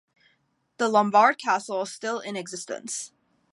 [0.77, 3.11] The Lombard castle is still in existence.